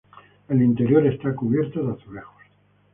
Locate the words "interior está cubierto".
0.63-1.85